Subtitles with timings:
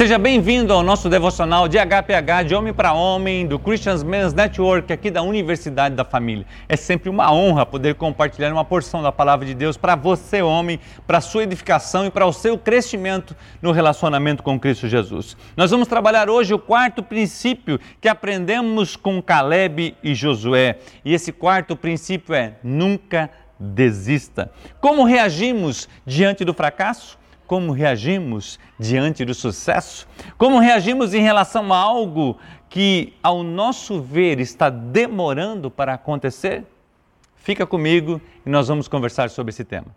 [0.00, 4.90] Seja bem-vindo ao nosso devocional de HPH, de Homem para Homem, do Christians Men's Network,
[4.90, 6.46] aqui da Universidade da Família.
[6.66, 10.80] É sempre uma honra poder compartilhar uma porção da palavra de Deus para você, homem,
[11.06, 15.36] para sua edificação e para o seu crescimento no relacionamento com Cristo Jesus.
[15.54, 20.78] Nós vamos trabalhar hoje o quarto princípio que aprendemos com Caleb e Josué.
[21.04, 23.28] E esse quarto princípio é nunca
[23.58, 24.50] desista.
[24.80, 27.19] Como reagimos diante do fracasso?
[27.50, 30.06] Como reagimos diante do sucesso,
[30.38, 36.64] como reagimos em relação a algo que, ao nosso ver, está demorando para acontecer?
[37.34, 39.88] Fica comigo e nós vamos conversar sobre esse tema.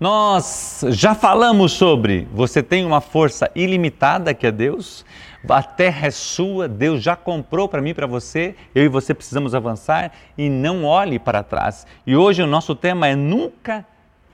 [0.00, 5.04] Nós já falamos sobre você tem uma força ilimitada que é Deus,
[5.48, 9.14] a terra é sua, Deus já comprou para mim e para você, eu e você
[9.14, 11.86] precisamos avançar e não olhe para trás.
[12.06, 13.86] E hoje o nosso tema é nunca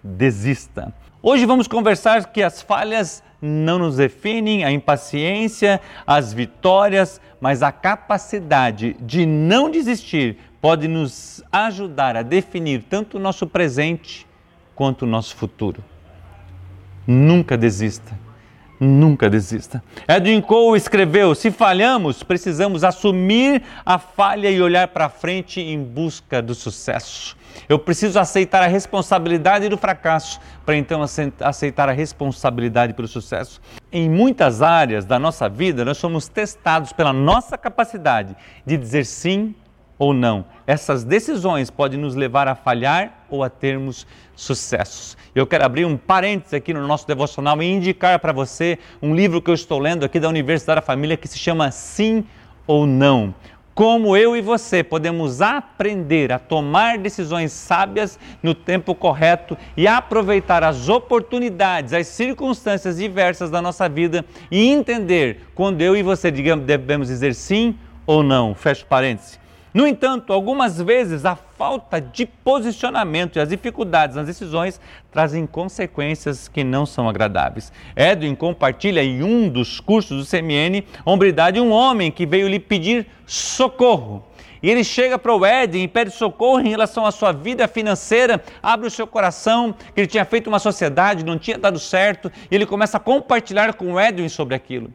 [0.03, 0.93] desista.
[1.23, 7.71] Hoje vamos conversar que as falhas não nos definem, a impaciência, as vitórias, mas a
[7.71, 14.27] capacidade de não desistir pode nos ajudar a definir tanto o nosso presente
[14.75, 15.83] quanto o nosso futuro.
[17.07, 18.26] Nunca desista
[18.79, 19.83] Nunca desista.
[20.07, 26.43] Edwin Cole escreveu: se falhamos, precisamos assumir a falha e olhar para frente em busca
[26.43, 27.37] do sucesso.
[27.69, 31.01] Eu preciso aceitar a responsabilidade do fracasso para então
[31.41, 33.63] aceitar a responsabilidade pelo sucesso.
[33.91, 39.55] Em muitas áreas da nossa vida, nós somos testados pela nossa capacidade de dizer sim
[39.99, 40.45] ou não.
[40.67, 45.17] Essas decisões podem nos levar a falhar ou a termos sucessos.
[45.35, 49.41] Eu quero abrir um parênteses aqui no nosso devocional e indicar para você um livro
[49.41, 52.25] que eu estou lendo aqui da Universidade da Família que se chama Sim
[52.67, 53.35] ou Não.
[53.75, 60.65] Como eu e você podemos aprender a tomar decisões sábias no tempo correto e aproveitar
[60.65, 66.65] as oportunidades, as circunstâncias diversas da nossa vida e entender quando eu e você digamos,
[66.65, 68.55] devemos dizer sim ou não.
[68.55, 69.39] Fecho parênteses.
[69.77, 74.81] No entanto, algumas vezes a falta de posicionamento e as dificuldades nas decisões
[75.13, 77.71] trazem consequências que não são agradáveis.
[77.95, 83.07] Edwin compartilha em um dos cursos do CMN Hombridade um homem que veio lhe pedir
[83.27, 84.25] socorro.
[84.63, 88.43] E ele chega para o Edwin e pede socorro em relação à sua vida financeira,
[88.63, 92.55] abre o seu coração, que ele tinha feito uma sociedade, não tinha dado certo, e
[92.55, 94.91] ele começa a compartilhar com o Edwin sobre aquilo.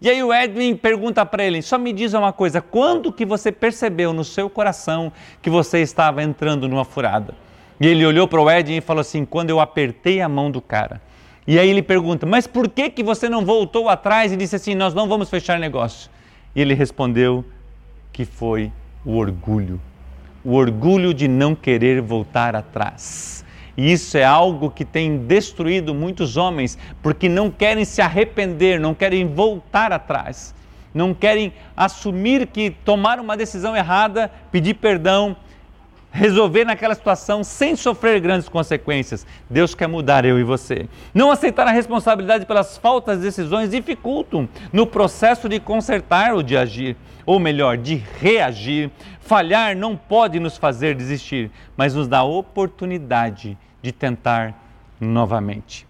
[0.00, 3.50] E aí o Edwin pergunta para ele: só me diz uma coisa, quando que você
[3.50, 7.34] percebeu no seu coração que você estava entrando numa furada?
[7.80, 10.60] E ele olhou para o Edwin e falou assim: quando eu apertei a mão do
[10.60, 11.00] cara.
[11.46, 14.74] E aí ele pergunta: mas por que que você não voltou atrás e disse assim:
[14.74, 16.10] nós não vamos fechar negócio?
[16.54, 17.44] E ele respondeu
[18.12, 18.72] que foi
[19.04, 19.80] o orgulho,
[20.44, 23.44] o orgulho de não querer voltar atrás.
[23.76, 28.94] E isso é algo que tem destruído muitos homens, porque não querem se arrepender, não
[28.94, 30.54] querem voltar atrás,
[30.94, 35.36] não querem assumir que tomaram uma decisão errada, pedir perdão,
[36.10, 39.26] resolver naquela situação sem sofrer grandes consequências.
[39.50, 40.88] Deus quer mudar eu e você.
[41.12, 46.56] Não aceitar a responsabilidade pelas faltas de decisões dificultam no processo de consertar ou de
[46.56, 48.90] agir, ou melhor, de reagir.
[49.20, 54.52] Falhar não pode nos fazer desistir, mas nos dá oportunidade de tentar
[55.00, 55.86] novamente.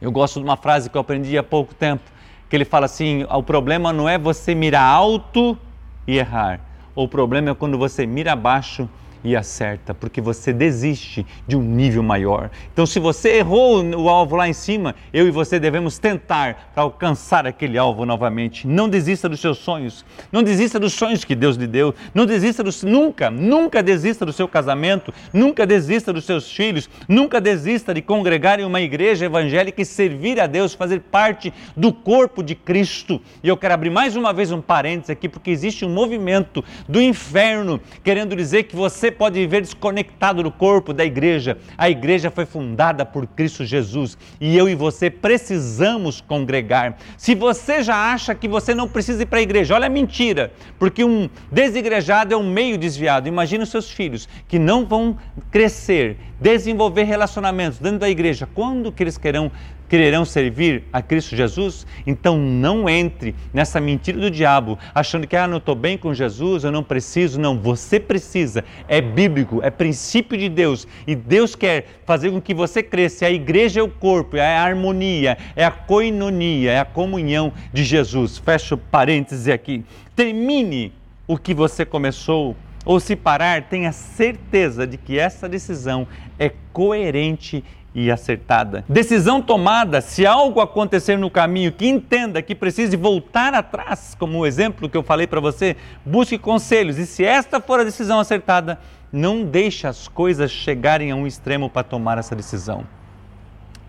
[0.00, 2.04] Eu gosto de uma frase que eu aprendi há pouco tempo,
[2.48, 5.58] que ele fala assim: o problema não é você mirar alto
[6.06, 6.60] e errar,
[6.94, 8.88] o problema é quando você mira baixo e
[9.36, 12.50] acerta, porque você desiste de um nível maior.
[12.72, 16.82] Então, se você errou o alvo lá em cima, eu e você devemos tentar para
[16.82, 18.66] alcançar aquele alvo novamente.
[18.66, 22.62] Não desista dos seus sonhos, não desista dos sonhos que Deus lhe deu, não desista
[22.62, 28.02] dos, nunca, nunca desista do seu casamento, nunca desista dos seus filhos, nunca desista de
[28.02, 33.20] congregar em uma igreja evangélica e servir a Deus, fazer parte do corpo de Cristo.
[33.42, 37.00] E eu quero abrir mais uma vez um parênteses aqui, porque existe um movimento do
[37.00, 41.58] inferno querendo dizer que você pode viver desconectado do corpo da igreja.
[41.76, 46.96] A igreja foi fundada por Cristo Jesus e eu e você precisamos congregar.
[47.16, 50.52] Se você já acha que você não precisa ir para a igreja, olha a mentira,
[50.78, 53.28] porque um desigrejado é um meio desviado.
[53.28, 55.16] Imagina os seus filhos que não vão
[55.50, 58.48] crescer, desenvolver relacionamentos dentro da igreja.
[58.52, 59.52] Quando que eles querão
[59.88, 61.84] quererão servir a Cristo Jesus?
[62.06, 66.62] Então não entre nessa mentira do diabo, achando que ah, não estou bem com Jesus,
[66.62, 67.40] eu não preciso.
[67.40, 68.64] Não, você precisa.
[68.86, 70.86] É bíblico, é princípio de Deus.
[71.06, 73.26] E Deus quer fazer com que você cresça.
[73.26, 77.82] A igreja é o corpo, é a harmonia, é a coinonia, é a comunhão de
[77.82, 78.38] Jesus.
[78.38, 79.84] Fecho parênteses aqui.
[80.14, 80.92] Termine
[81.26, 86.06] o que você começou ou se parar, tenha certeza de que essa decisão
[86.38, 87.62] é coerente
[87.94, 88.84] e acertada.
[88.88, 94.46] Decisão tomada, se algo acontecer no caminho que entenda que precise voltar atrás, como o
[94.46, 98.78] exemplo que eu falei para você, busque conselhos e se esta for a decisão acertada,
[99.12, 102.86] não deixe as coisas chegarem a um extremo para tomar essa decisão.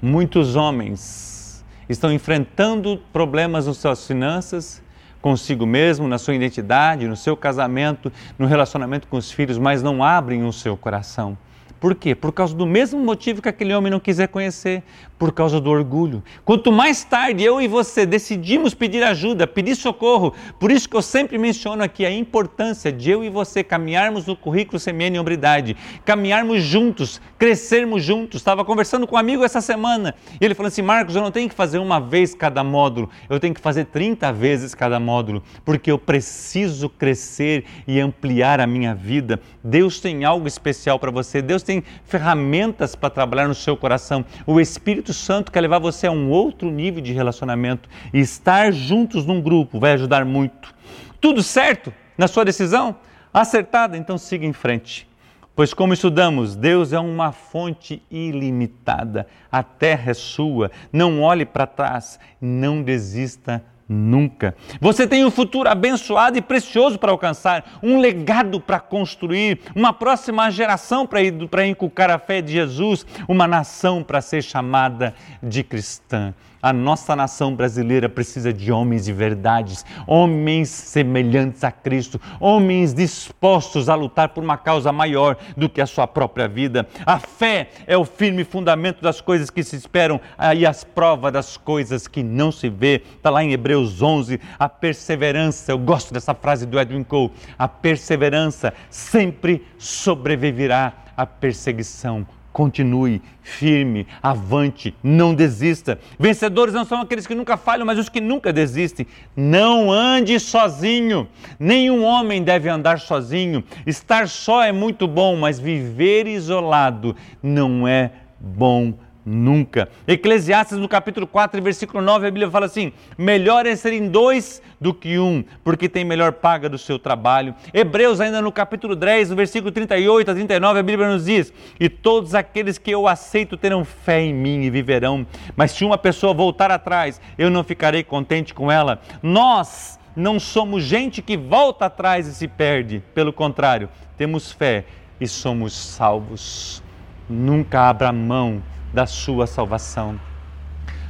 [0.02, 4.82] Muitos homens estão enfrentando problemas nas suas finanças,
[5.22, 10.04] consigo mesmo, na sua identidade, no seu casamento, no relacionamento com os filhos, mas não
[10.04, 11.38] abrem o seu coração.
[11.82, 12.14] Por quê?
[12.14, 14.84] Por causa do mesmo motivo que aquele homem não quiser conhecer,
[15.18, 16.24] por causa do orgulho.
[16.46, 21.02] Quanto mais tarde eu e você decidimos pedir ajuda, pedir socorro, por isso que eu
[21.02, 25.76] sempre menciono aqui a importância de eu e você caminharmos no currículo Semiana e Hombridade,
[26.06, 28.42] caminharmos juntos, crescermos juntos.
[28.42, 31.50] Estava conversando com um amigo essa semana e ele falou assim: Marcos, eu não tenho
[31.50, 35.92] que fazer uma vez cada módulo, eu tenho que fazer 30 vezes cada módulo, porque
[35.92, 39.40] eu preciso crescer e ampliar a minha vida.
[39.64, 44.26] Deus tem algo especial para você, Deus tem tem ferramentas para trabalhar no seu coração.
[44.46, 49.26] O Espírito Santo quer levar você a um outro nível de relacionamento e estar juntos
[49.26, 50.76] num grupo vai ajudar muito.
[51.22, 52.98] Tudo certo na sua decisão?
[53.34, 53.96] Acertada?
[53.96, 55.10] Então siga em frente.
[55.56, 60.72] Pois, como estudamos, Deus é uma fonte ilimitada, a terra é sua.
[60.92, 64.56] Não olhe para trás, não desista Nunca.
[64.80, 70.50] Você tem um futuro abençoado e precioso para alcançar, um legado para construir, uma próxima
[70.50, 76.34] geração para inculcar a fé de Jesus, uma nação para ser chamada de cristã.
[76.62, 83.90] A nossa nação brasileira precisa de homens de verdades, homens semelhantes a Cristo, homens dispostos
[83.90, 86.88] a lutar por uma causa maior do que a sua própria vida.
[87.06, 90.22] A fé é o firme fundamento das coisas que se esperam
[90.56, 93.02] e as provas das coisas que não se vê.
[93.16, 95.72] Está lá em Hebreus 11, a perseverança.
[95.72, 97.32] Eu gosto dessa frase do Edwin Cole.
[97.58, 105.98] A perseverança sempre sobreviverá à perseguição Continue firme, avante, não desista.
[106.20, 109.08] Vencedores não são aqueles que nunca falham, mas os que nunca desistem.
[109.36, 111.28] Não ande sozinho.
[111.60, 113.64] Nenhum homem deve andar sozinho.
[113.86, 119.88] Estar só é muito bom, mas viver isolado não é bom Nunca.
[120.08, 124.96] Eclesiastes no capítulo 4, versículo 9, a Bíblia fala assim: melhor é serem dois do
[124.96, 127.54] que um, porque tem melhor paga do seu trabalho.
[127.72, 131.88] Hebreus, ainda no capítulo 10, no versículo 38 a 39, a Bíblia nos diz: E
[131.88, 135.26] todos aqueles que eu aceito terão fé em mim e viverão.
[135.56, 139.00] Mas se uma pessoa voltar atrás, eu não ficarei contente com ela.
[139.22, 143.04] Nós não somos gente que volta atrás e se perde.
[143.14, 144.84] Pelo contrário, temos fé
[145.20, 146.82] e somos salvos.
[147.30, 150.20] Nunca abra mão da sua salvação.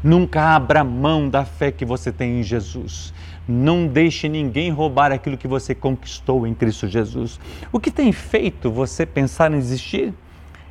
[0.04, 3.14] Nunca abra mão da fé que você tem em Jesus.
[3.48, 7.40] Não deixe ninguém roubar aquilo que você conquistou em Cristo Jesus.
[7.72, 10.14] O que tem feito você pensar em desistir?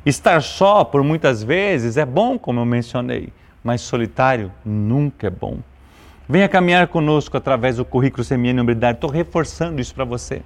[0.05, 3.29] Estar só por muitas vezes é bom, como eu mencionei,
[3.63, 5.59] mas solitário nunca é bom.
[6.27, 8.97] Venha caminhar conosco através do currículo Semiana e Hombridade.
[8.97, 10.41] Estou reforçando isso para você.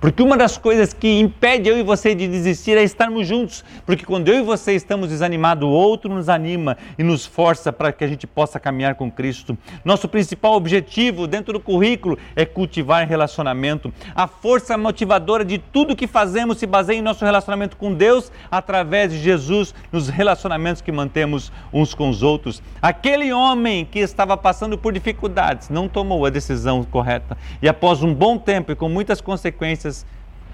[0.00, 3.62] Porque uma das coisas que impede eu e você de desistir é estarmos juntos.
[3.84, 7.92] Porque quando eu e você estamos desanimados, o outro nos anima e nos força para
[7.92, 9.58] que a gente possa caminhar com Cristo.
[9.84, 13.92] Nosso principal objetivo dentro do currículo é cultivar relacionamento.
[14.14, 19.12] A força motivadora de tudo que fazemos se baseia em nosso relacionamento com Deus através
[19.12, 22.62] de Jesus, nos relacionamentos que mantemos uns com os outros.
[22.80, 28.14] Aquele homem que estava passando por dificuldades não tomou a decisão correta e após um
[28.14, 29.89] bom tempo e com muitas consequências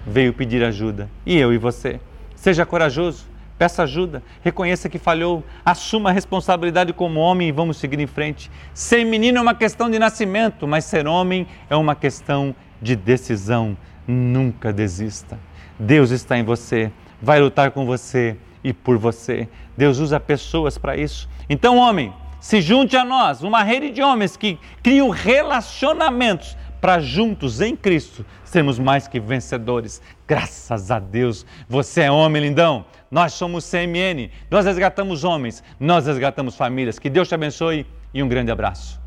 [0.05, 1.09] veio pedir ajuda.
[1.25, 1.99] E eu e você?
[2.35, 3.25] Seja corajoso,
[3.57, 8.51] peça ajuda, reconheça que falhou, assuma a responsabilidade como homem e vamos seguir em frente.
[8.73, 13.75] Ser menino é uma questão de nascimento, mas ser homem é uma questão de decisão.
[14.07, 15.37] Nunca desista.
[15.79, 16.91] Deus está em você,
[17.21, 19.47] vai lutar com você e por você.
[19.75, 21.27] Deus usa pessoas para isso.
[21.49, 27.61] Então, homem, se junte a nós, uma rede de homens que criam relacionamentos para juntos
[27.61, 30.01] em Cristo sermos mais que vencedores.
[30.27, 31.45] Graças a Deus.
[31.67, 32.85] Você é homem, lindão.
[33.09, 34.29] Nós somos CMN.
[34.49, 36.99] Nós resgatamos homens, nós resgatamos famílias.
[36.99, 39.06] Que Deus te abençoe e um grande abraço.